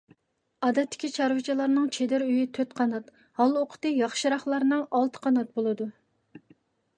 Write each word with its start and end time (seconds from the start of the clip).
ئادەتتىكى 0.67 1.09
چارۋىچىلارنىڭ 1.17 1.91
چېدىر 1.97 2.25
ئۆيى 2.27 2.47
تۆت 2.59 2.73
قانات، 2.79 3.11
ھال-ئوقىتى 3.43 3.93
ياخشىراقلارنىڭ 3.99 4.83
ئالتە 4.89 5.23
قانات 5.29 5.55
بولىدۇ. 5.61 5.89